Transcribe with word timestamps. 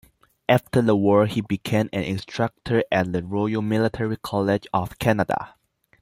After 0.49 0.81
the 0.81 0.95
War 0.95 1.27
he 1.27 1.41
became 1.41 1.87
an 1.93 2.01
instructor 2.01 2.83
at 2.91 3.13
the 3.13 3.23
Royal 3.23 3.61
Military 3.61 4.17
College 4.17 4.65
of 4.73 4.97
Canada. 4.97 5.53